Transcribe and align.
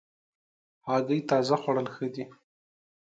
هګۍ 0.87 1.19
تازه 1.29 1.55
خوړل 1.61 1.87
ښه 1.95 2.07
دي. 2.13 2.23